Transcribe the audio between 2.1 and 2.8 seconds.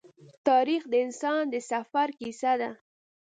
کیسه ده.